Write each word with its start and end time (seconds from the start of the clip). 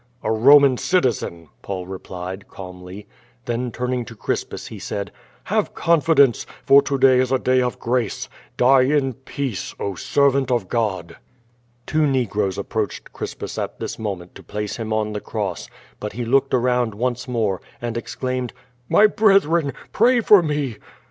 "A 0.23 0.31
Roman 0.31 0.77
citizen," 0.77 1.49
Paul 1.61 1.85
replied, 1.85 2.47
calmly. 2.47 3.07
Then 3.45 3.71
turning 3.71 4.03
to 4.05 4.15
Crispus, 4.15 4.65
he 4.65 4.79
said: 4.79 5.11
"Have 5.43 5.75
confidence, 5.75 6.47
for 6.65 6.81
to 6.81 6.97
day 6.97 7.19
is 7.19 7.31
a 7.31 7.37
day 7.37 7.61
of 7.61 7.77
grace; 7.77 8.27
die 8.57 8.81
in 8.81 9.13
peace, 9.13 9.75
oh, 9.79 9.93
servant 9.93 10.49
of 10.49 10.67
God!" 10.69 11.17
Two 11.85 12.07
negroes 12.07 12.57
approached 12.57 13.13
Crispus 13.13 13.59
at 13.59 13.79
this 13.79 13.99
moment 13.99 14.33
to 14.33 14.41
place 14.41 14.77
him 14.77 14.91
on 14.91 15.13
the 15.13 15.21
cross, 15.21 15.69
but 15.99 16.13
he 16.13 16.25
looked 16.25 16.55
around 16.55 16.95
once 16.95 17.27
more, 17.27 17.61
and 17.79 17.95
ex 17.95 18.15
claimed: 18.15 18.53
"My 18.89 19.05
brethren, 19.05 19.71
pray 19.91 20.19
for 20.19 20.41
me!" 20.41 20.77